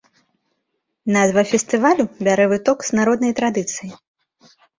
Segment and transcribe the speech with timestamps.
[1.17, 3.91] Назва фестывалю бярэ выток з народнай традыцыі.